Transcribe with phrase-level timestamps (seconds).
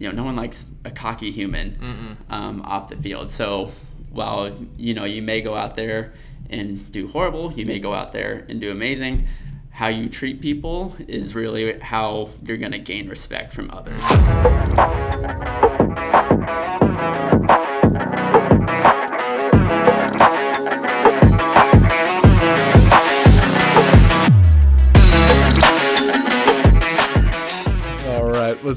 [0.00, 3.30] you know, no one likes a cocky human um, off the field.
[3.30, 3.70] So
[4.10, 6.14] while you know you may go out there
[6.48, 9.28] and do horrible, you may go out there and do amazing.
[9.72, 14.02] How you treat people is really how you're going to gain respect from others.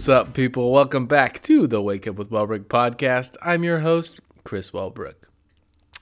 [0.04, 0.70] What's up, people?
[0.70, 3.38] Welcome back to the Wake Up with Wellbrook podcast.
[3.42, 5.14] I'm your host, Chris Wellbrook.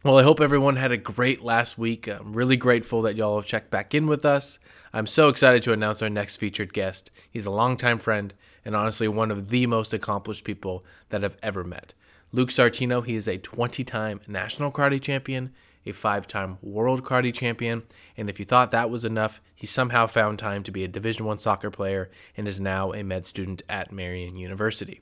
[0.04, 2.08] Well, I hope everyone had a great last week.
[2.08, 4.58] I'm really grateful that y'all have checked back in with us.
[4.92, 7.12] I'm so excited to announce our next featured guest.
[7.30, 8.34] He's a longtime friend
[8.66, 11.94] and honestly one of the most accomplished people that I've ever met.
[12.32, 15.54] Luke Sartino, he is a 20 time national karate champion,
[15.86, 17.84] a five time world karate champion,
[18.18, 21.26] and if you thought that was enough, he somehow found time to be a Division
[21.26, 25.02] One soccer player and is now a med student at Marian University.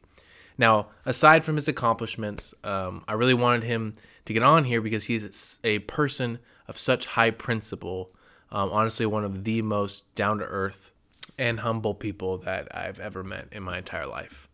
[0.57, 5.05] Now, aside from his accomplishments, um, I really wanted him to get on here because
[5.05, 8.11] he's a person of such high principle.
[8.51, 10.91] Um, honestly, one of the most down to earth
[11.37, 14.49] and humble people that I've ever met in my entire life.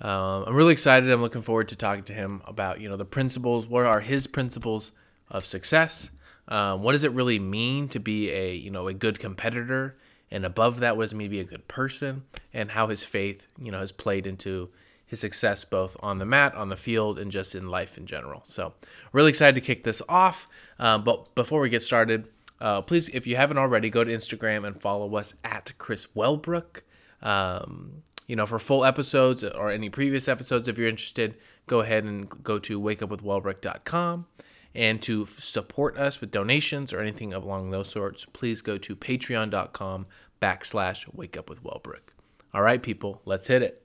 [0.00, 1.10] Um, I'm really excited.
[1.10, 3.66] I'm looking forward to talking to him about you know the principles.
[3.66, 4.92] What are his principles
[5.30, 6.10] of success?
[6.48, 9.96] Um, what does it really mean to be a you know a good competitor?
[10.30, 12.24] And above that, what does it mean to be a good person?
[12.52, 14.70] And how his faith you know has played into
[15.08, 18.42] his success both on the mat, on the field, and just in life in general.
[18.44, 18.74] So,
[19.12, 20.48] really excited to kick this off.
[20.78, 22.28] Uh, but before we get started,
[22.60, 26.82] uh, please, if you haven't already, go to Instagram and follow us at Chris Wellbrook.
[27.22, 32.04] Um, you know, for full episodes or any previous episodes, if you're interested, go ahead
[32.04, 34.26] and go to wakeupwithwellbrook.com.
[34.74, 40.06] And to support us with donations or anything along those sorts, please go to patreon.com
[40.40, 42.12] backslash wakeupwithwellbrook.
[42.54, 43.82] All right, people, let's hit it.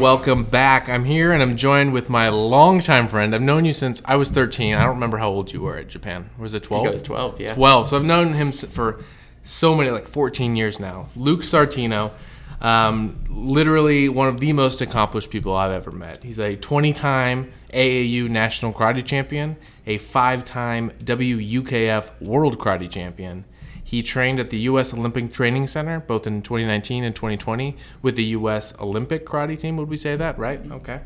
[0.00, 0.88] Welcome back.
[0.88, 3.34] I'm here and I'm joined with my longtime friend.
[3.34, 4.74] I've known you since I was 13.
[4.74, 6.28] I don't remember how old you were at Japan.
[6.36, 6.80] Was it 12?
[6.80, 7.54] I think it was 12, yeah.
[7.54, 7.88] 12.
[7.88, 9.02] So I've known him for
[9.42, 11.08] so many, like 14 years now.
[11.16, 12.12] Luke Sartino,
[12.64, 16.24] um, literally one of the most accomplished people I've ever met.
[16.24, 23.44] He's a 20 time AAU national karate champion, a five time WUKF world karate champion.
[23.84, 24.94] He trained at the U.S.
[24.94, 28.72] Olympic Training Center both in 2019 and 2020 with the U.S.
[28.80, 29.76] Olympic karate team.
[29.76, 30.58] Would we say that right?
[30.72, 31.00] Okay.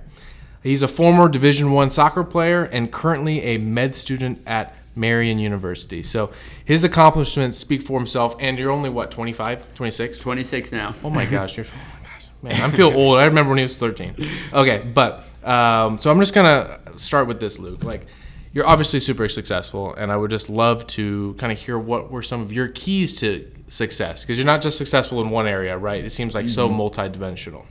[0.63, 6.03] He's a former Division One soccer player and currently a med student at Marian University.
[6.03, 6.31] So
[6.65, 8.37] his accomplishments speak for himself.
[8.41, 10.19] And you're only what 25, 26?
[10.19, 10.95] 26 now.
[11.03, 12.71] Oh my gosh, you're oh my gosh, man.
[12.71, 13.19] I feel old.
[13.19, 14.15] I remember when he was 13.
[14.53, 17.85] Okay, but um, so I'm just gonna start with this, Luke.
[17.85, 18.07] Like,
[18.53, 22.23] you're obviously super successful, and I would just love to kind of hear what were
[22.23, 26.05] some of your keys to success because you're not just successful in one area, right?
[26.05, 27.65] It seems like so multidimensional.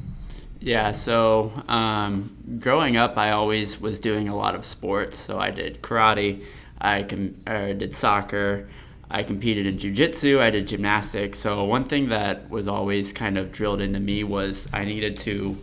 [0.59, 5.17] Yeah, so um, growing up, I always was doing a lot of sports.
[5.17, 6.43] So I did karate,
[6.79, 8.67] I com- uh, did soccer,
[9.09, 11.39] I competed in jujitsu, I did gymnastics.
[11.39, 15.57] So one thing that was always kind of drilled into me was I needed to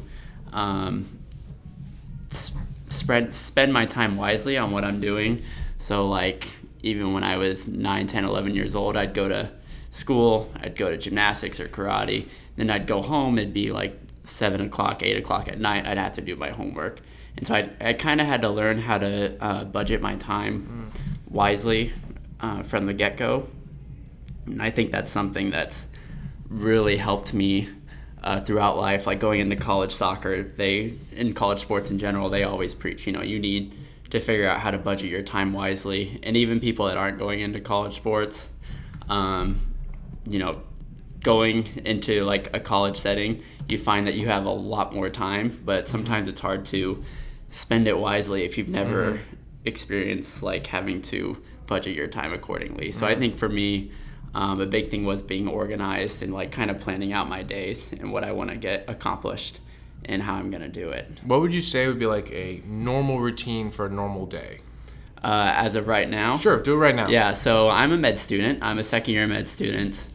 [0.53, 1.19] um,
[2.31, 5.43] spread spend my time wisely on what I'm doing.
[5.79, 6.49] So like
[6.83, 9.51] even when I was 9, 10, 11 years old, I'd go to
[9.91, 12.29] school, I'd go to gymnastics or karate.
[12.57, 16.13] Then I'd go home, it'd be like 7 o'clock, 8 o'clock at night, I'd have
[16.13, 17.01] to do my homework.
[17.37, 20.87] And so I, I kind of had to learn how to uh, budget my time
[21.29, 21.93] wisely
[22.41, 23.49] uh, from the get go.
[24.47, 25.89] And I think that's something that's
[26.49, 27.69] really helped me
[28.23, 29.07] uh, throughout life.
[29.07, 33.07] Like going into college soccer, they in college sports in general, they always preach.
[33.07, 33.75] You know, you need
[34.11, 36.21] to figure out how to budget your time wisely.
[36.23, 38.53] And even people that aren't going into college sports,
[39.09, 39.61] um,
[40.27, 40.63] you know,
[41.23, 45.61] going into like a college setting, you find that you have a lot more time,
[45.65, 47.03] but sometimes it's hard to
[47.49, 49.21] spend it wisely if you've never
[49.65, 51.37] experienced like having to
[51.67, 52.91] budget your time accordingly.
[52.91, 53.91] So I think for me,
[54.35, 57.91] um, a big thing was being organized and like kind of planning out my days
[57.93, 59.61] and what I want to get accomplished
[60.05, 61.21] and how I'm gonna do it.
[61.25, 64.61] What would you say would be like a normal routine for a normal day?
[65.23, 67.09] Uh, as of right now, Sure, do it right now.
[67.09, 68.63] Yeah, so I'm a med student.
[68.63, 70.07] I'm a second year med student.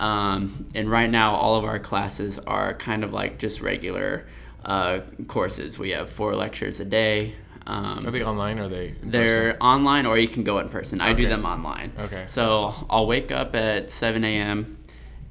[0.00, 4.26] Um, and right now, all of our classes are kind of like just regular
[4.64, 5.78] uh, courses.
[5.78, 7.34] We have four lectures a day.
[7.66, 8.88] Um, Are they online or are they?
[9.02, 9.60] in they're person?
[9.62, 11.00] online or you can go in person.
[11.00, 11.92] I do them online.
[11.98, 12.24] Okay.
[12.28, 14.78] So I'll wake up at 7 a.m.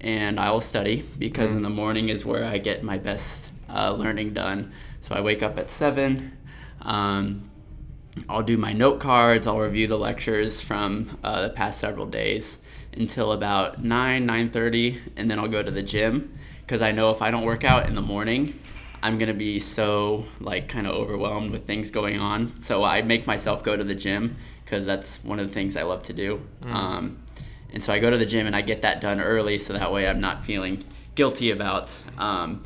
[0.02, 1.58] and I will study because Mm-hmm.
[1.58, 4.74] in the morning is where I get my best uh, learning done.
[5.02, 6.32] So I wake up at 7.
[6.82, 7.50] Um,
[8.30, 9.46] I'll do my note cards.
[9.48, 12.60] I'll review the lectures from uh, the past several days.
[12.98, 17.22] until about 9 9.30 and then i'll go to the gym because i know if
[17.22, 18.58] i don't work out in the morning
[19.04, 23.02] i'm going to be so like kind of overwhelmed with things going on so i
[23.02, 26.14] make myself go to the gym because that's one of the things i love to
[26.14, 27.18] do um,
[27.74, 29.92] and so i go to the gym and i get that done early so that
[29.92, 30.82] way i'm not feeling
[31.16, 32.64] guilty about um,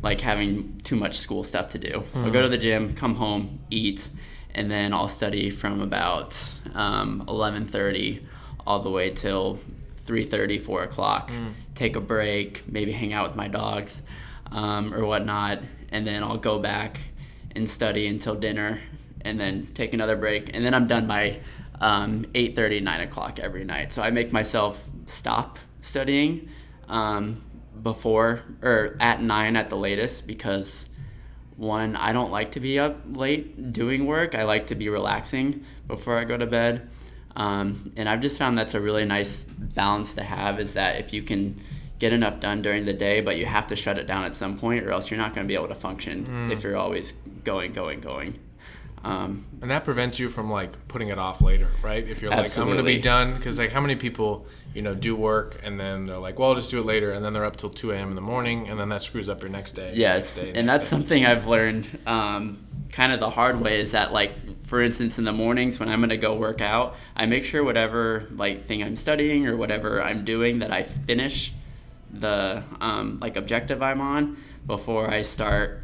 [0.00, 2.04] like having too much school stuff to do.
[2.12, 4.10] So I go to the gym, come home, eat,
[4.54, 6.36] and then I'll study from about
[6.74, 8.24] um, 11:30
[8.66, 9.58] all the way till
[10.06, 11.30] 3:30, 4 o'clock.
[11.74, 14.02] Take a break, maybe hang out with my dogs
[14.50, 15.60] um, or whatnot,
[15.90, 17.00] and then I'll go back
[17.56, 18.80] and study until dinner,
[19.22, 21.40] and then take another break, and then I'm done by
[21.80, 23.92] um, 8:30, 9 o'clock every night.
[23.92, 26.48] So I make myself stop studying
[26.88, 27.42] um,
[27.82, 30.88] before or at nine at the latest because
[31.56, 34.34] one I don't like to be up late doing work.
[34.34, 36.88] I like to be relaxing before I go to bed.
[37.36, 41.12] Um, and I've just found that's a really nice balance to have is that if
[41.12, 41.60] you can
[41.98, 44.58] get enough done during the day, but you have to shut it down at some
[44.58, 47.12] point, or else you're not going to be able to function if you're always
[47.44, 48.38] going, going, going.
[49.04, 52.06] Um, And that prevents you from like putting it off later, right?
[52.06, 54.94] If you're like, I'm going to be done, because like how many people, you know,
[54.94, 57.44] do work and then they're like, well, I'll just do it later, and then they're
[57.44, 58.08] up till 2 a.m.
[58.08, 59.92] in the morning, and then that screws up your next day.
[59.94, 60.90] Yes, next day, and that's day.
[60.90, 64.32] something I've learned um, kind of the hard way is that like
[64.66, 68.26] for instance in the mornings when I'm gonna go work out, I make sure whatever
[68.36, 71.52] like thing I'm studying or whatever I'm doing that I finish
[72.10, 74.36] the um, like objective I'm on
[74.66, 75.82] before I start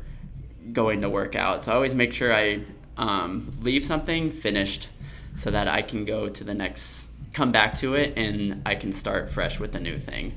[0.73, 1.65] going to work out.
[1.65, 2.61] So I always make sure I
[3.01, 4.89] um, leave something finished
[5.35, 8.93] so that I can go to the next, come back to it, and I can
[8.93, 10.35] start fresh with a new thing.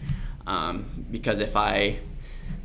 [0.47, 1.99] Um, because if I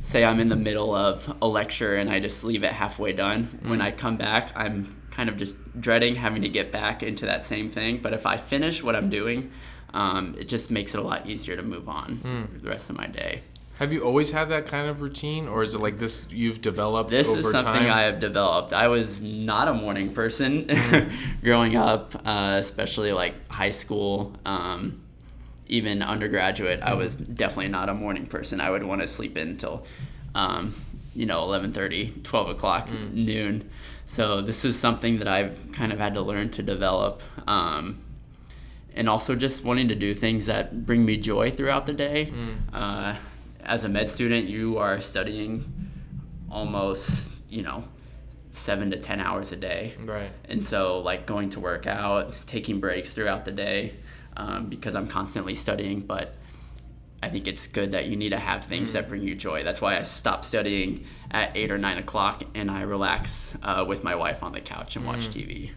[0.01, 3.59] say I'm in the middle of a lecture and I just leave it halfway done,
[3.63, 7.43] when I come back, I'm kind of just dreading having to get back into that
[7.43, 7.99] same thing.
[8.01, 9.51] But if I finish what I'm doing,
[9.93, 12.19] um, it just makes it a lot easier to move on
[12.61, 13.41] the rest of my day.
[13.79, 17.11] Have you always had that kind of routine, or is it like this you've developed
[17.11, 17.91] This over is something time?
[17.91, 18.73] I have developed.
[18.73, 21.45] I was not a morning person Mm-hmm.
[21.45, 24.99] growing up, uh, especially like high school, um,
[25.69, 26.81] even undergraduate.
[26.81, 28.59] I was definitely not a morning person.
[28.59, 29.85] I would want to sleep in until,
[30.35, 30.75] um,
[31.15, 33.13] you know, 11:30, 12 o'clock, Mm.
[33.13, 33.69] noon.
[34.05, 37.21] So this is something that I've kind of had to learn to develop.
[37.47, 37.99] Um,
[38.93, 42.33] and also just wanting to do things that bring me joy throughout the day.
[42.33, 42.55] Mm.
[42.73, 43.15] Uh,
[43.69, 45.63] as a med student, you are studying
[46.51, 47.83] almost, you know,
[48.49, 49.93] seven to 10 hours a day.
[50.03, 50.31] Right.
[50.45, 53.93] And so, like, going to work out, taking breaks throughout the day,
[54.35, 56.33] um, because I'm constantly studying, but
[57.21, 59.63] I think it's good that you need to have things that bring you joy.
[59.63, 64.03] That's why I stop studying at 8 or 9 o'clock and I relax uh, with
[64.03, 65.71] my wife on the couch and watch TV.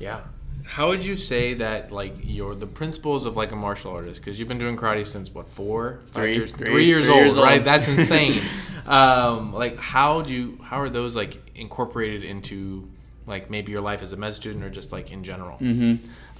[0.00, 0.20] Yeah.
[0.66, 4.20] How would you say that like your the principles of like a martial artist?
[4.20, 6.34] Because you've been doing karate since what four, Three.
[6.34, 7.58] years, Three- three years three old, years right?
[7.58, 7.64] old.
[7.66, 8.40] That's insane.
[8.86, 12.88] um, like how do you, how are those like incorporated into
[13.26, 15.56] like maybe your life as a med student or just like in general?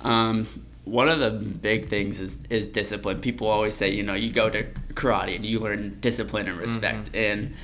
[0.05, 0.47] Um,
[0.85, 3.21] one of the big things is, is discipline.
[3.21, 4.65] People always say, you know, you go to
[4.95, 7.11] karate and you learn discipline and respect.
[7.15, 7.55] And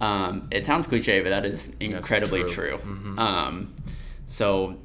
[0.00, 2.78] um, it sounds cliche, but that is incredibly true.
[2.78, 3.18] true.
[3.18, 3.74] Um,
[4.28, 4.76] so,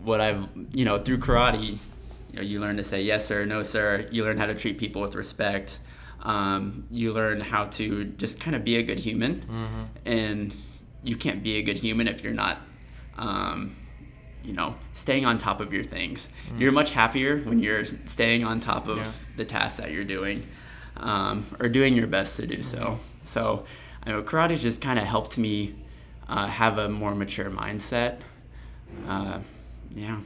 [0.00, 1.78] what I've, you know, through karate, you,
[2.36, 4.06] know, you learn to say yes sir, no sir.
[4.10, 5.80] You learn how to treat people with respect.
[6.22, 9.88] Um, you learn how to just kind of be a good human.
[10.04, 10.54] And
[11.02, 12.58] you can't be a good human if you're not.
[13.16, 13.76] Um,
[14.44, 16.28] you know, staying on top of your things.
[16.56, 19.12] You're much happier when you're staying on top of Yeah.
[19.36, 20.46] the tasks that you're doing,
[20.98, 23.00] um, or doing your best to do so.
[23.24, 23.64] So,
[24.04, 25.74] I know karate just kind of helped me
[26.28, 28.18] uh, have a more mature mindset.
[29.08, 29.40] Uh,
[29.96, 30.18] yeah.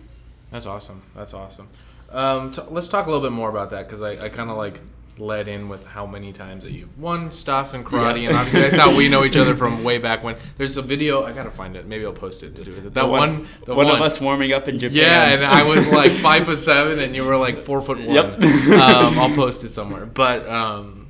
[0.51, 1.01] That's awesome.
[1.15, 1.69] That's awesome.
[2.11, 4.57] Um, t- let's talk a little bit more about that because I, I kind of
[4.57, 4.81] like
[5.17, 8.31] led in with how many times that you've won stuff in karate, Yeah.
[8.31, 10.37] and obviously that's how we know each other from way back when.
[10.57, 11.87] There's a video I gotta find it.
[11.87, 12.95] Maybe I'll post it to do with it.
[12.95, 14.97] That one, the one, one, of us warming up in Japan.
[14.97, 18.15] Yeah, and I was like five foot seven, and you were like four foot one.
[18.15, 18.43] Yep.
[18.43, 20.05] um, I'll post it somewhere.
[20.07, 21.09] But um,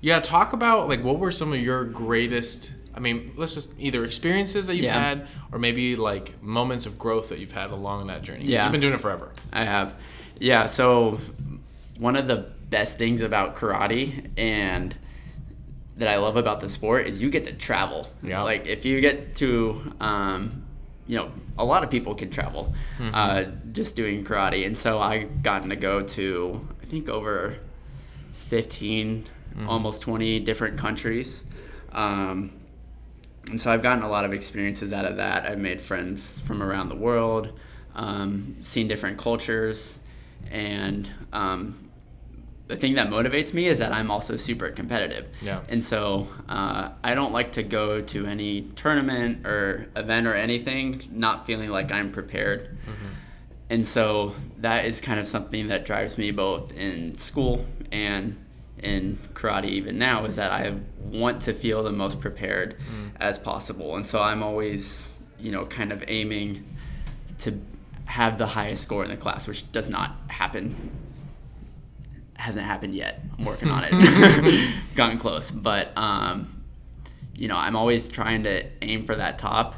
[0.00, 2.72] yeah, talk about like what were some of your greatest.
[2.94, 5.00] I mean, let's just either experiences that you've Yeah.
[5.00, 8.44] had, or maybe like moments of growth that you've had along that journey.
[8.44, 8.64] Yeah.
[8.64, 9.32] you've been doing it forever.
[9.52, 9.94] I have.
[10.38, 11.18] Yeah, so
[11.98, 14.94] one of the best things about karate and
[15.96, 18.08] that I love about the sport is you get to travel.
[18.22, 18.42] Yeah.
[18.42, 20.64] Like if you get to, um,
[21.06, 22.74] you know, a lot of people can travel
[23.12, 24.66] uh, just doing karate.
[24.66, 27.56] And so I've gotten to go to, I think, over
[28.32, 29.26] 15,
[29.66, 31.44] almost 20 different countries.
[31.92, 32.52] Um,
[33.50, 35.44] and so I've gotten a lot of experiences out of that.
[35.44, 37.58] I've made friends from around the world,
[37.94, 39.98] um, seen different cultures,
[40.50, 41.90] and um,
[42.68, 45.28] the thing that motivates me is that I'm also super competitive.
[45.42, 45.60] Yeah.
[45.68, 51.02] And so uh, I don't like to go to any tournament or event or anything
[51.10, 52.76] not feeling like I'm prepared.
[53.68, 58.41] And so that is kind of something that drives me both in school and
[58.82, 62.76] in karate even now is that I want to feel the most prepared
[63.16, 63.96] as possible.
[63.96, 66.64] And so I'm always, you know, kind of aiming
[67.38, 67.60] to
[68.06, 70.90] have the highest score in the class, which does not happen
[72.34, 73.20] hasn't happened yet.
[73.38, 74.74] I'm working on it.
[74.96, 76.64] Gotten close, but um,
[77.34, 79.76] you know, I'm always trying to aim for that top.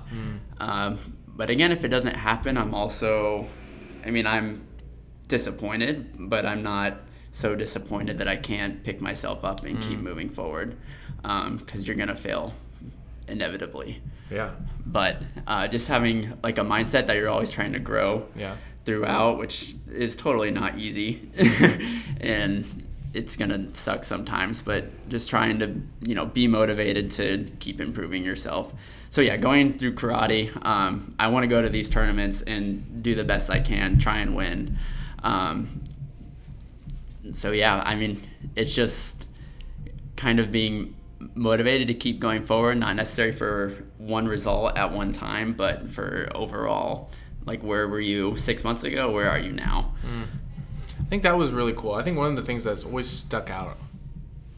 [0.60, 3.46] Um, but again, if it doesn't happen, I'm also,
[4.04, 4.66] I mean, I'm
[5.28, 7.00] disappointed, but I'm not
[7.34, 10.76] so disappointed that I can't pick myself up and keep moving forward
[11.22, 12.54] because you're gonna fail
[13.26, 14.00] inevitably.
[14.30, 14.50] Yeah.
[14.86, 18.54] But uh, just having like a mindset that you're always trying to grow Yeah.
[18.84, 21.28] throughout, which is totally not easy,
[22.20, 22.64] and
[23.12, 24.62] it's gonna suck sometimes.
[24.62, 25.74] But just trying to
[26.06, 28.72] you know be motivated to keep improving yourself.
[29.10, 33.14] So yeah, going through karate, um, I want to go to these tournaments and do
[33.16, 34.78] the best I can, try and win.
[35.22, 35.80] Um,
[37.32, 38.20] so yeah, I mean,
[38.54, 39.28] it's just
[40.16, 40.94] kind of being
[41.34, 46.28] motivated to keep going forward, not necessarily for one result at one time, but for
[46.34, 47.10] overall.
[47.46, 49.10] Like, where were you six months ago?
[49.10, 49.94] Where are you now?
[51.00, 51.94] I think that was really cool.
[51.94, 53.76] I think one of the things that's always stuck out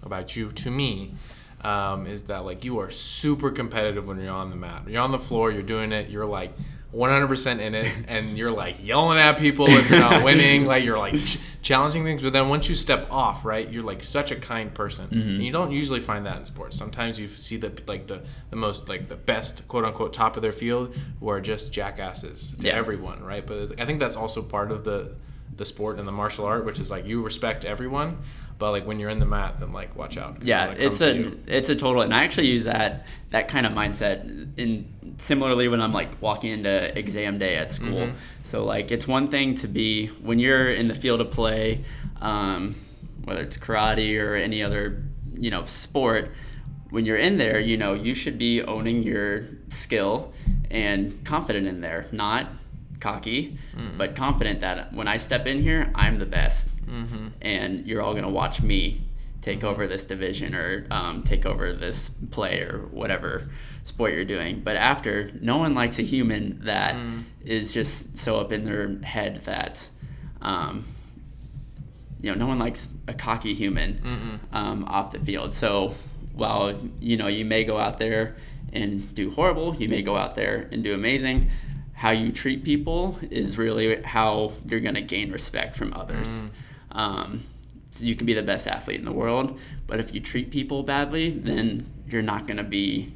[0.03, 1.15] about you to me
[1.63, 4.83] um, is that like you are super competitive when you're on the mat.
[4.87, 6.53] You're on the floor, you're doing it, you're like
[6.95, 10.65] 100% in it, and you're like yelling at people if you're not winning.
[10.65, 12.23] Like you're like ch- challenging things.
[12.23, 15.07] But then once you step off, right, you're like such a kind person.
[15.07, 15.29] Mm-hmm.
[15.29, 16.77] And you don't usually find that in sports.
[16.77, 20.43] Sometimes you see the like the the most like the best quote unquote top of
[20.43, 22.75] their field who are just jackasses to Yeah.
[22.75, 23.45] everyone, right?
[23.45, 25.13] But I think that's also part of the
[25.57, 28.19] the sport and the martial art, which is like you respect everyone,
[28.59, 31.69] but like when you're in the mat, then like watch out Yeah, it's a it's
[31.69, 35.93] a total, and I actually use that that kind of mindset in similarly when I'm
[35.93, 38.07] like walking into exam day at school.
[38.07, 38.17] Mm-hmm.
[38.43, 41.85] So like it's one thing to be when you're in the field of play,
[42.21, 42.77] um,
[43.25, 46.33] whether it's karate or any other you know sport.
[46.91, 50.33] When you're in there, you know you should be owning your skill
[50.71, 52.49] and confident in there, not
[53.01, 53.99] cocky, Mm.
[53.99, 57.27] but confident that when I step in here, I'm the best, Mm-hmm.
[57.43, 59.03] and you're all gonna watch me
[59.43, 63.49] take over this division or um, take over this play or whatever
[63.85, 64.61] sport you're doing.
[64.61, 66.97] But after, no one likes a human that
[67.45, 67.75] is Mm.
[67.75, 69.89] just so up in their head that,
[70.43, 70.85] um,
[72.21, 75.55] you know, no one likes a cocky human um, off the field.
[75.55, 75.95] So
[76.35, 78.37] while you know you may go out there
[78.73, 81.49] and do horrible, you may go out there and do amazing.
[81.97, 86.45] How you treat people is really how you're gonna gain respect from others.
[86.93, 87.45] Um,
[87.91, 90.83] so you can be the best athlete in the world, but if you treat people
[90.83, 93.13] badly, then you're not gonna be.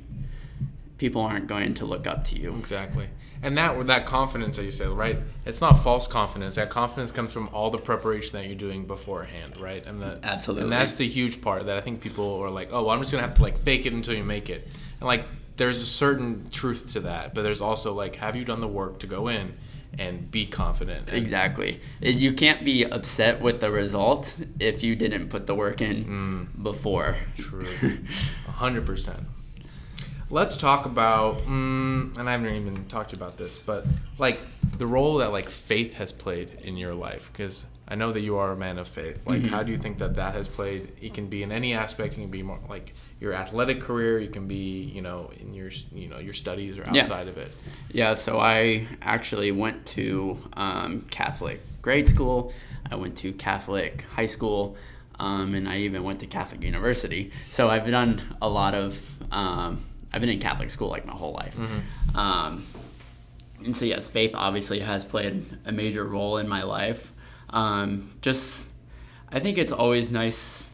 [0.97, 2.55] People aren't going to look up to you.
[2.57, 3.09] Exactly.
[3.43, 5.17] And that that confidence that you said, right?
[5.47, 6.57] It's not false confidence.
[6.57, 9.85] That confidence comes from all the preparation that you're doing beforehand, right?
[9.87, 10.65] And that Absolutely.
[10.65, 13.13] And that's the huge part that I think people are like, oh, well, I'm just
[13.13, 14.69] gonna have to like fake it until you make it.
[15.01, 15.25] And like,
[15.61, 18.99] there's a certain truth to that, but there's also like, have you done the work
[19.01, 19.53] to go in
[19.99, 21.09] and be confident?
[21.09, 21.81] And- Exactly.
[22.01, 27.17] You can't be upset with the result if you didn't put the work in before.
[27.37, 27.67] True.
[28.49, 29.21] A hundred percent.
[30.31, 33.85] Let's talk about, mm, and I haven't even talked about this, but
[34.17, 34.41] like
[34.79, 38.39] the role that like faith has played in your life, because I know that you
[38.39, 39.21] are a man of faith.
[39.27, 40.93] Like, how do you think that that has played?
[41.03, 42.15] It can be in any aspect.
[42.15, 44.19] It can be more like your athletic career.
[44.19, 47.03] You can be, you know, in your, you know, your studies or Yeah.
[47.03, 47.51] outside of it.
[47.93, 52.53] Yeah, so I actually went to um, Catholic grade school.
[52.91, 54.77] I went to Catholic high school,
[55.19, 57.31] um, and I even went to Catholic university.
[57.51, 58.99] So I've done a lot of.
[59.31, 61.57] Um, I've been in Catholic school like my whole life.
[62.17, 62.67] Um,
[63.65, 67.13] and so yes, faith obviously has played a major role in my life.
[67.51, 68.71] Um, just,
[69.31, 70.71] I think it's always nice,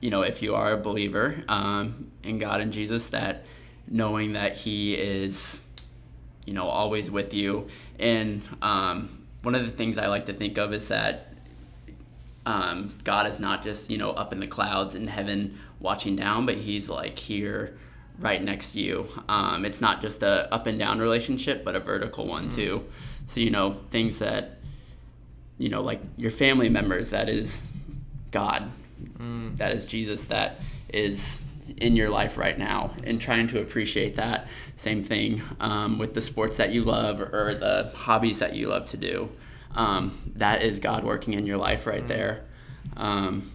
[0.00, 3.44] you know, if you are a believer um, in God and Jesus, that
[3.88, 5.66] knowing that He is,
[6.46, 7.68] you know, always with you.
[7.98, 11.28] And um, one of the things I like to think of is that
[12.46, 16.46] um, God is not just you know up in the clouds in heaven watching down,
[16.46, 17.76] but He's like here,
[18.18, 19.06] right next to you.
[19.28, 22.84] Um, it's not just a up and down relationship, but a vertical one too.
[23.26, 24.58] So you know things that
[25.58, 27.66] you know like your family members that is
[28.30, 28.70] God,
[29.56, 30.60] that is Jesus, that
[30.92, 31.44] is
[31.76, 34.46] in your life right now, and trying to appreciate that.
[34.76, 38.86] Same thing um, with the sports that you love or the hobbies that you love
[38.86, 39.28] to do.
[39.74, 42.44] Um, that is God working in your life right there.
[42.96, 43.50] Um,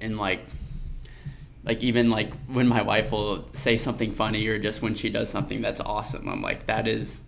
[0.00, 0.44] and like
[1.64, 5.28] like even like when my wife will say something funny or just when she does
[5.28, 7.20] something that's awesome i'm like that is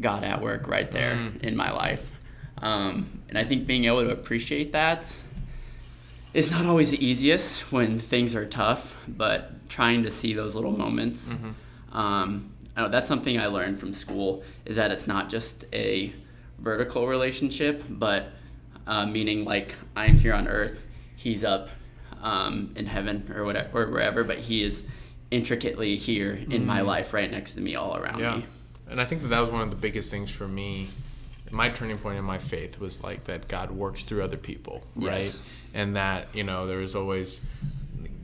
[0.00, 1.42] god at work right there Mm.
[1.42, 2.08] in my life
[2.58, 5.14] um, and i think being able to appreciate that
[6.36, 10.72] is not always the easiest when things are tough but trying to see those little
[10.72, 11.96] moments Mm-hmm.
[11.96, 16.12] um, I know that's something i learned from school is that it's not just a
[16.58, 18.22] vertical relationship but
[18.86, 20.76] uh, meaning like i'm here on earth
[21.16, 21.68] he's up
[22.22, 24.84] um, in heaven or whatever or wherever but he is
[25.30, 28.20] intricately here in my life right next to me all around.
[28.20, 28.36] Yeah.
[28.36, 28.44] me
[28.88, 30.86] And I think that that was one of the biggest things for me.
[31.50, 35.22] My turning point in my faith was like that God works through other people, right?
[35.22, 35.42] Yes.
[35.74, 37.40] And that, you know, there was always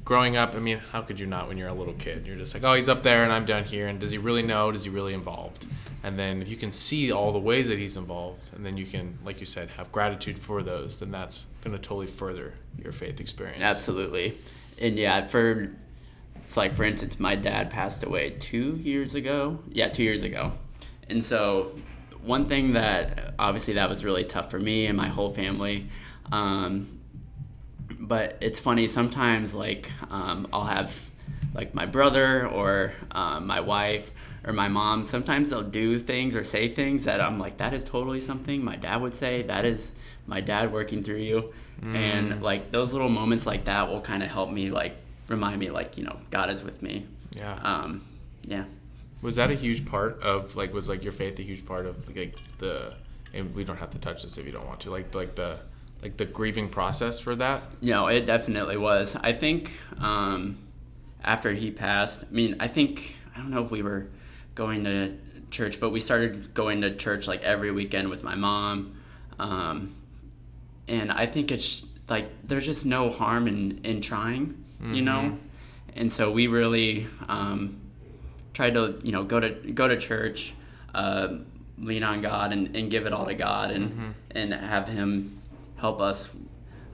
[0.05, 2.27] growing up, I mean, how could you not when you're a little kid?
[2.27, 3.89] You're just like, oh, he's up there and I'm down here.
[3.89, 4.73] And does he really know?
[4.73, 5.67] Does he really involved?
[6.03, 8.85] And then if you can see all the ways that he's involved, and then you
[8.85, 12.93] can, like you said, have gratitude for those, then that's going to totally further your
[12.93, 13.63] faith experience.
[13.63, 14.37] Absolutely.
[14.81, 15.71] And yeah, for
[16.43, 19.61] it's like for instance, my dad passed away two years ago.
[19.71, 20.53] Yeah, two years ago.
[21.09, 21.73] And so
[22.25, 25.89] one thing that obviously that was really tough for me and my whole family.
[26.31, 27.01] Um,
[27.99, 31.09] but it's funny sometimes like um, I'll have
[31.55, 34.11] like my brother or um, my wife
[34.45, 37.85] or my mom sometimes they'll do things or say things that i'm like that is
[37.85, 39.93] totally something my dad would say that is
[40.27, 41.53] my dad working through you
[41.83, 44.97] and like those little moments like that will kind of help me like
[45.29, 47.57] remind me like you know god is with me Yeah.
[47.63, 48.05] um,
[48.45, 48.65] yeah
[49.23, 52.15] Was that a huge part of like was like your faith a huge part of
[52.15, 52.95] like the
[53.33, 55.59] and we don't have to touch this if you don't want to like like the
[56.03, 57.63] like the grieving process for that?
[57.81, 59.17] No, it definitely was.
[59.17, 60.59] I think um,
[61.23, 64.09] after he passed, I mean, I think I don't know if we were
[64.57, 65.17] going to
[65.51, 68.97] church, but we started going to church like every weekend with my mom,
[69.39, 69.95] um,
[70.89, 75.39] and I think it's like there's just no harm in in trying, you know,
[75.95, 77.81] and so we really um,
[78.53, 80.55] tried to you know go to go to church.
[80.95, 81.39] Uh,
[81.79, 85.41] lean on God and, and give it all to God and and have him
[85.77, 86.31] help us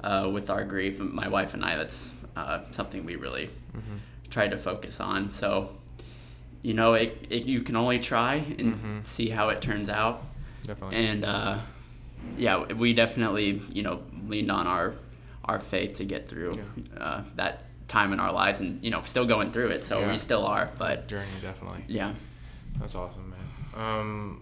[0.03, 1.01] uh, with our grief.
[1.01, 3.51] My wife and I, that's uh, something we really
[4.31, 5.29] tried to focus on.
[5.31, 5.71] So,
[6.63, 10.23] you know, it, it you can only try and see how it turns out.
[10.65, 10.97] Definitely.
[10.97, 11.59] And uh,
[12.37, 14.95] yeah, we definitely you know leaned on our
[15.45, 16.59] our faith to get through
[16.99, 19.83] uh, that time in our lives, and you know still going through it.
[19.85, 20.11] So Yeah.
[20.13, 21.85] we still are, but Journey definitely.
[21.89, 22.13] yeah.
[22.79, 23.83] That's awesome, man.
[23.85, 24.41] Um,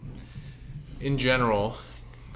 [1.00, 1.76] in general,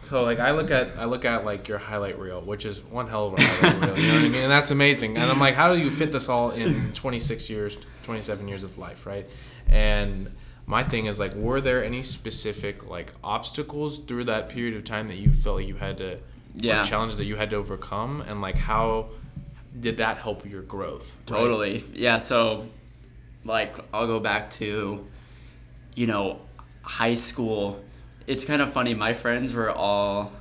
[0.08, 3.08] so like I look at I look at like your highlight reel, which is one
[3.08, 3.98] hell of a highlight reel.
[3.98, 4.34] You know what I mean?
[4.42, 5.16] And that's amazing.
[5.18, 8.78] And I'm like, how do you fit this all in 26 years, 27 years of
[8.78, 9.26] life, right?
[9.68, 10.30] And
[10.66, 15.08] my thing is like, were there any specific like obstacles through that period of time
[15.08, 16.18] that you felt like you had to,
[16.54, 16.82] Yeah.
[16.82, 19.06] challenges that you had to overcome, and like how
[19.78, 21.14] did that help your growth?
[21.16, 21.38] right?
[21.38, 21.84] Totally.
[21.92, 22.18] Yeah.
[22.18, 22.68] So,
[23.44, 25.06] like, I'll go back to,
[25.94, 26.40] you know,
[26.82, 27.82] high school.
[28.26, 28.94] It's kind of funny.
[28.94, 30.32] My friends were all,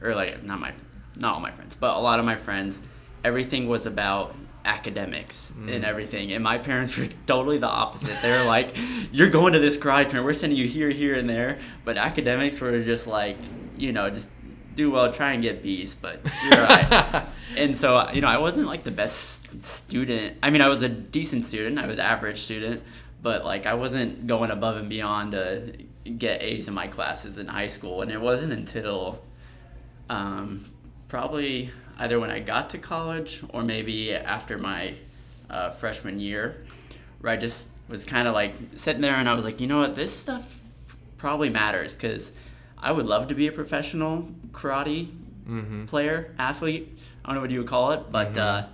[0.00, 0.72] or like, not my,
[1.16, 2.82] not all my friends, but a lot of my friends,
[3.24, 5.72] everything was about academics mm.
[5.72, 6.32] and everything.
[6.32, 8.20] And my parents were totally the opposite.
[8.22, 8.76] They were like,
[9.12, 10.24] you're going to this karate tournament.
[10.26, 11.58] We're sending you here, here, and there.
[11.84, 13.36] But academics were just like,
[13.76, 14.30] you know, just
[14.74, 18.38] do well, try and get B's, but you're all right and so you know i
[18.38, 20.36] wasn't like the best student.
[20.42, 21.78] I mean i was a decent student.
[21.78, 22.82] I was average student.
[23.22, 25.72] But like i wasn't going above and beyond to
[26.18, 28.02] get a's in my classes in high school.
[28.02, 29.22] And it wasn't until
[30.08, 30.70] um,
[31.08, 34.94] probably either when i got to college or maybe after my
[35.48, 36.64] uh, freshman year
[37.20, 39.80] where i just was kind of like sitting there and i was like you know
[39.80, 39.94] what?
[39.94, 40.60] This stuff
[41.16, 42.32] probably matters because
[42.78, 45.08] i would love to be a professional karate
[45.86, 46.98] player, athlete.
[47.24, 48.66] I don't know what you would call it, but uh,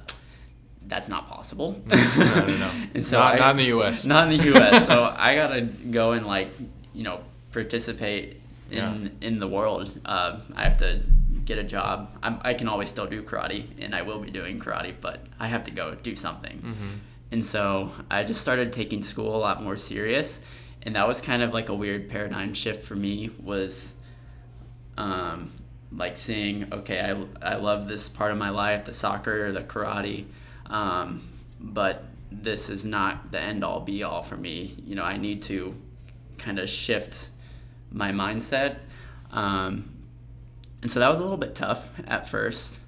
[0.87, 1.81] that's not possible.
[1.87, 2.71] No, no, no.
[2.95, 4.05] and so not, I- not in the U.S.
[4.05, 4.87] Not in the U.S.
[4.87, 6.51] so I gotta go and like
[6.95, 7.21] you know
[7.53, 9.91] participate in in the world.
[10.05, 11.03] Uh, I have to
[11.45, 12.11] get a job.
[12.23, 15.49] I'm, I can always still do karate, and I will be doing karate, but I
[15.49, 17.01] have to go do something.
[17.33, 20.41] And so I just started taking school a lot more serious,
[20.83, 23.31] and that was kind of like a weird paradigm shift for me.
[23.43, 23.95] Was
[24.99, 25.53] um,
[25.97, 29.63] like seeing okay I, I love this part of my life the soccer or the
[29.63, 30.25] karate
[30.67, 31.29] um,
[31.61, 34.77] but this is not the end all be all for me.
[34.87, 35.75] You know i need to
[36.39, 37.29] kind of shift
[37.91, 38.79] my mindset
[39.31, 39.91] um,
[40.81, 42.79] and so that was a little bit tough at first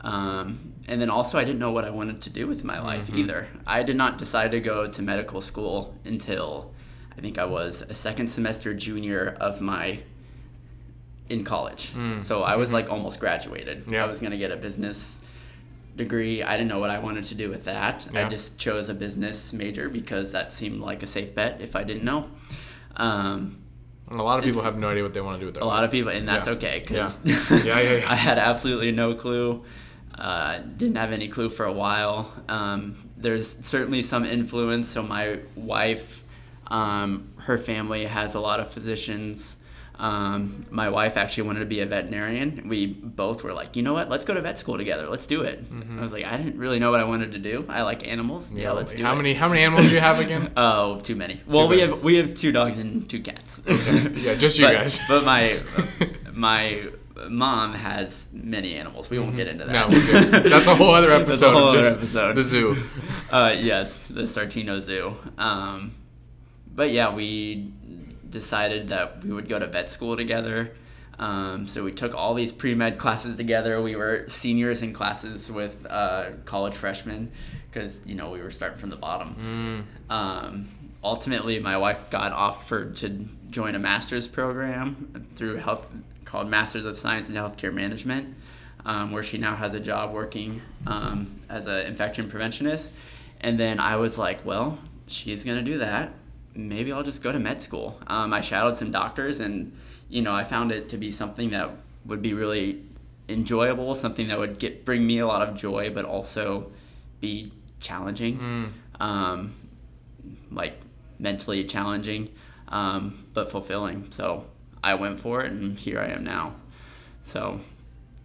[0.00, 3.08] um, and then also i didn't know what i wanted to do with my life
[3.14, 3.48] either.
[3.66, 6.72] I did not decide to go to medical school until
[7.16, 10.02] i think i was a second semester junior of my
[11.28, 11.92] in college.
[12.20, 13.84] So I was like almost graduated.
[13.90, 14.04] Yeah.
[14.04, 15.20] I was gonna get a business
[15.96, 16.42] degree.
[16.42, 18.08] I didn't know what I wanted to do with that.
[18.12, 18.26] Yeah.
[18.26, 21.84] I just chose a business major because that seemed like a safe bet if I
[21.84, 22.28] didn't know.
[22.96, 23.58] Um,
[24.10, 25.66] a lot of people have no idea what they want to do with their a
[25.66, 26.54] lot of people, and that's Yeah.
[26.54, 27.42] okay because Yeah.
[27.50, 28.04] Yeah, yeah, yeah.
[28.10, 29.64] I had absolutely no clue.
[30.16, 32.32] Uh, didn't have any clue for a while.
[32.48, 34.88] Um, there's certainly some influence.
[34.88, 36.24] So my wife,
[36.68, 39.56] um, her family has a lot of physicians.
[39.98, 42.68] Um, my wife actually wanted to be a veterinarian.
[42.68, 44.08] We both were like, you know what?
[44.08, 45.08] Let's go to vet school together.
[45.08, 45.64] Let's do it.
[45.98, 47.64] I was like, I didn't really know what I wanted to do.
[47.68, 48.52] I like animals.
[48.54, 49.16] Yeah, let's do how it.
[49.16, 50.52] many how many animals do you have again?
[50.56, 51.40] Oh, too many.
[51.46, 53.60] Well, we have we have two dogs and two cats.
[53.66, 54.10] okay.
[54.14, 55.00] Yeah, just you but, guys.
[55.08, 55.58] but my
[56.32, 56.80] my
[57.28, 59.10] mom has many animals.
[59.10, 59.90] We won't get into that.
[59.90, 59.98] No.
[60.48, 61.28] That's a whole other episode.
[61.30, 62.36] That's a whole other just episode.
[62.36, 62.76] The zoo.
[63.30, 65.16] Uh, yes, the Sartino Zoo.
[65.36, 65.92] Um,
[66.72, 67.72] but yeah, we
[68.30, 70.72] decided that we would go to vet school together.
[71.18, 73.82] Um, so we took all these pre med classes together.
[73.82, 77.32] We were seniors in classes with uh, college freshmen
[77.70, 79.86] because you know we were starting from the bottom.
[80.08, 80.68] Um,
[81.02, 85.90] ultimately, my wife got offered to join a master's program through health
[86.24, 88.34] called Masters of Science in Healthcare Management,
[88.84, 92.92] um, where she now has a job working um, as an infection preventionist.
[93.40, 96.12] And then I was like, well, she's gonna do that.
[96.54, 98.00] Maybe I'll just go to med school.
[98.06, 99.76] Um, I shadowed some doctors, and
[100.08, 101.70] you know, I found it to be something that
[102.04, 102.82] would be really
[103.28, 106.70] enjoyable, something that would get bring me a lot of joy, but also
[107.20, 109.54] be challenging, um,
[110.50, 110.80] like
[111.18, 112.28] mentally challenging,
[112.68, 114.06] um, but fulfilling.
[114.10, 114.46] So
[114.82, 116.54] I went for it, and here I am now.
[117.22, 117.60] So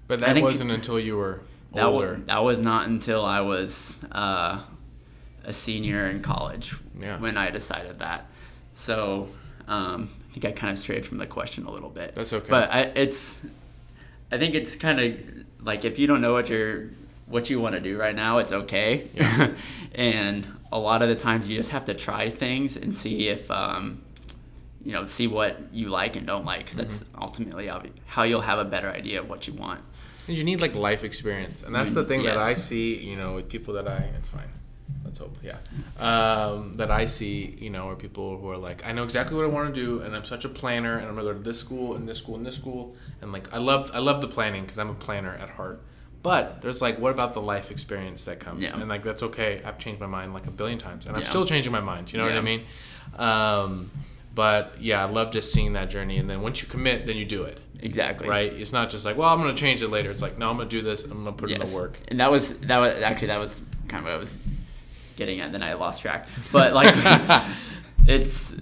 [0.07, 1.41] But that wasn't until you were
[1.73, 2.21] that older.
[2.27, 4.62] that was not until I was uh,
[5.45, 7.19] a senior in college Yeah.
[7.19, 8.27] when I decided that.
[8.73, 9.27] So
[9.67, 12.15] um, I think I kind of strayed from the question a little bit.
[12.15, 12.49] That's okay.
[12.49, 13.45] But I, it's,
[14.32, 16.89] I think it's kind of like if you don't know what you're,
[17.27, 19.08] what you want to do right now, it's okay.
[19.13, 19.51] Yeah.
[19.95, 23.49] and a lot of the times you just have to try things and see if,
[23.51, 24.01] um,
[24.84, 26.60] you know, see what you like and don't like.
[26.65, 27.21] Because that's Mm-hmm.
[27.21, 27.71] ultimately
[28.06, 29.82] how you'll have a better idea of what you want.
[30.27, 32.95] And you need like life experience, and that's the thing that I see.
[32.95, 34.47] You know, with people that I, it's fine.
[35.06, 35.58] Let's hope, yeah.
[36.00, 39.46] Um, that I see, you know, are people who are like, I know exactly what
[39.46, 41.60] I want to do, and I'm such a planner, and I'm gonna go to this
[41.60, 44.62] school and this school and this school, and like I love, I love the planning
[44.63, 45.82] because I'm a planner at heart.
[46.24, 48.62] But there's like, what about the life experience that comes?
[48.62, 48.74] Yeah.
[48.80, 49.62] And like that's okay.
[49.65, 51.28] I've changed my mind like a billion times, and I'm Yeah.
[51.30, 52.12] still changing my mind.
[52.13, 52.62] You know what I mean?
[53.17, 53.91] Um,
[54.34, 57.26] but yeah, I love just seeing that journey, and then once you commit, then you
[57.26, 58.28] do it Exactly.
[58.30, 58.52] right?
[58.52, 60.10] It's not just like, well, I'm gonna change it later.
[60.12, 61.04] It's like, no, I'm gonna do this.
[61.04, 61.72] I'm gonna put in Yes.
[61.72, 62.00] the work.
[62.08, 64.39] And that was that was actually that was kind of what I was
[65.15, 65.52] getting at.
[65.52, 66.28] Then I lost track.
[66.52, 66.93] But like,
[68.08, 68.56] it's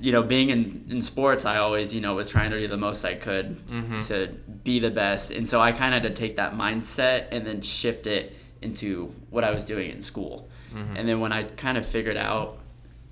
[0.00, 2.76] you know being in in sports, I always you know was trying to do the
[2.76, 4.00] most I could Mm-hmm.
[4.00, 4.28] to
[4.64, 7.60] be the best, and so I kind of had to take that mindset and then
[7.62, 10.48] shift it into what I was doing in school.
[10.74, 10.96] Mm-hmm.
[10.96, 12.58] And then when I kind of figured out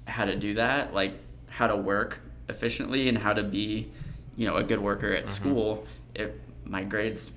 [0.07, 1.13] how to do that, like
[1.49, 3.91] how to work efficiently and how to be,
[4.37, 5.25] you know, a good worker Mm-hmm.
[5.25, 7.31] at school, it my grades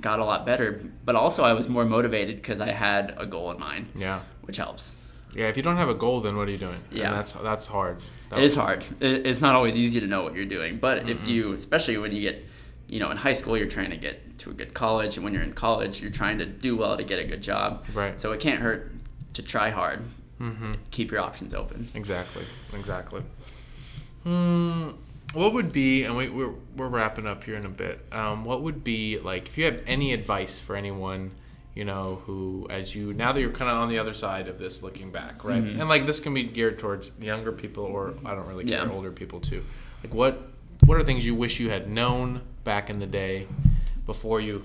[0.00, 0.80] got a lot better.
[1.04, 4.56] But also, I was more motivated because I had a goal in mind, Yeah, which
[4.56, 4.98] helps.
[5.34, 5.48] yeah.
[5.48, 6.80] If you don't have a goal, then what are you doing?
[6.90, 7.10] And Yeah.
[7.12, 7.98] that's that's hard.
[8.30, 8.84] That- It is hard.
[9.00, 10.78] It's not always easy to know what you're doing.
[10.78, 11.08] But Mm-hmm.
[11.10, 12.44] if you, especially when you get,
[12.88, 15.32] you know, in high school, you're trying to get to a good college, and when
[15.34, 17.84] you're in college, you're trying to do well to get a good job.
[17.94, 18.20] Right.
[18.20, 18.92] So it can't hurt
[19.34, 20.00] to try hard.
[20.40, 20.76] Mhm.
[20.90, 21.88] Keep your options open.
[21.94, 22.44] Exactly.
[22.74, 23.22] Exactly.
[24.24, 24.90] Hmm.
[25.32, 28.04] What would be, and we, we're we're wrapping up here in a bit.
[28.12, 31.30] Um, what would be like if you have any advice for anyone,
[31.74, 34.58] you know, who as you now that you're kind of on the other side of
[34.58, 35.62] this, looking back, right?
[35.62, 38.90] And like this can be geared towards younger people, or I don't really care, Yeah.
[38.92, 39.62] older people too.
[40.04, 40.42] Like what
[40.84, 43.46] what are things you wish you had known back in the day
[44.04, 44.64] before you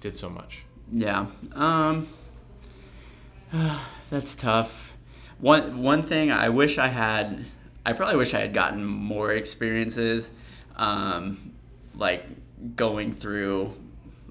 [0.00, 0.64] did so much?
[0.92, 1.26] Yeah.
[1.54, 2.06] Um
[4.10, 4.92] that's tough.
[5.38, 7.44] One one thing I wish I had
[7.84, 10.32] I probably wish I had gotten more experiences
[10.76, 11.52] um
[11.94, 12.24] like
[12.74, 13.72] going through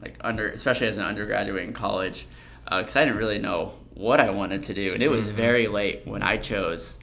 [0.05, 2.27] like under especially as an undergraduate in college
[2.67, 4.93] uh, because I didn't really know what I wanted to do.
[4.93, 5.35] And it was mm-hmm.
[5.35, 6.99] very late when I chose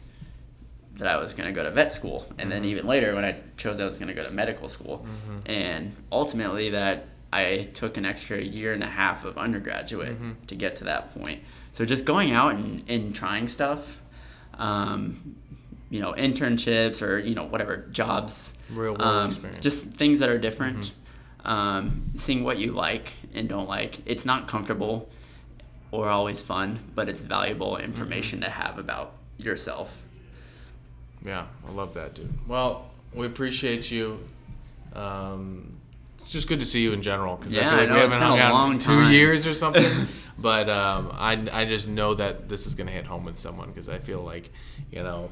[0.94, 2.26] that I was going to go to vet school.
[2.38, 2.70] And then mm-hmm.
[2.70, 5.06] even later when I chose I was going to go to medical school.
[5.06, 5.50] Mm-hmm.
[5.50, 10.76] And ultimately that I took an extra year and a half of undergraduate to get
[10.76, 11.42] to that point.
[11.72, 13.98] So just going out and, and trying stuff
[14.58, 15.36] um,
[15.88, 19.60] you know internships or you know whatever jobs Real world um, experience.
[19.60, 20.94] just things that are different
[21.44, 25.08] um, seeing what you like and don't like it's not comfortable
[25.90, 30.02] or always fun but it's valuable information to have about yourself
[31.24, 32.32] Yeah, I love that, dude.
[32.48, 34.18] Well, we appreciate you
[34.94, 35.72] um,
[36.18, 37.94] it's just good to see you in general because Yeah, I feel like I know,
[37.98, 39.12] we it's haven't been hung a out long in two time.
[39.12, 40.08] years or something.
[40.38, 43.88] but um, I I just know that this is gonna hit home with someone because
[43.88, 44.50] I feel like
[44.92, 45.30] you know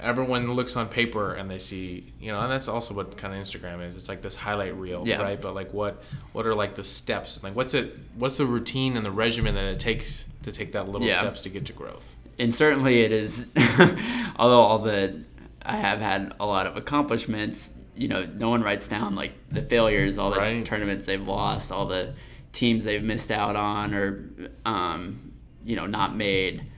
[0.00, 3.40] everyone looks on paper and they see you know and that's also what kind of
[3.40, 5.22] instagram is it's like this highlight reel Yeah.
[5.22, 6.02] right but like what
[6.32, 9.64] what are like the steps like what's it what's the routine and the regimen that
[9.64, 11.20] it takes to take that little Yeah.
[11.20, 13.46] steps to get to growth and certainly it is
[14.36, 15.22] although all the
[15.62, 19.62] i have had a lot of accomplishments you know no one writes down like the
[19.62, 20.64] failures all the Right.
[20.66, 22.14] tournaments they've lost all the
[22.52, 24.30] teams they've missed out on or
[24.64, 25.32] um,
[25.64, 26.70] you know not made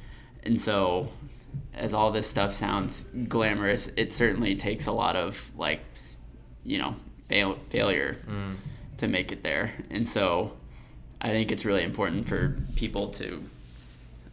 [0.43, 1.09] and so
[1.77, 5.81] as all this stuff sounds glamorous it certainly takes a lot of like
[6.65, 8.17] you know fail, failure
[8.99, 9.73] to make it there.
[9.91, 10.57] And so
[11.19, 13.43] i think it's really important for people to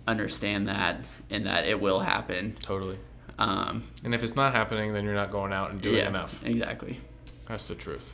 [0.06, 2.56] understand that and that it will happen.
[2.62, 2.98] Totally.
[3.40, 6.44] Um, and if it's not happening then you're not going out and doing yeah, enough.
[6.46, 7.00] exactly.
[7.48, 8.12] That's the truth.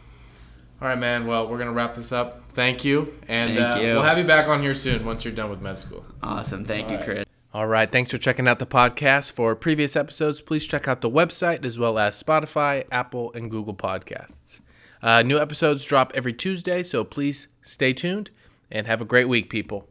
[0.82, 1.26] All right man.
[1.26, 2.52] Well we're gonna wrap this up.
[2.52, 3.94] Thank you and Thank uh, you.
[3.94, 6.06] we'll have you back on here soon once you're done with med school.
[6.22, 6.64] Awesome.
[6.64, 7.06] Thank All you right.
[7.06, 7.92] chris All right.
[7.92, 9.32] Thanks for checking out the podcast.
[9.32, 13.74] For previous episodes, please check out the website as well as Spotify, Apple, and Google
[13.74, 14.60] Podcasts.
[15.02, 18.30] Uh, new episodes drop every Tuesday, so please stay tuned
[18.70, 19.88] and have a great week, people.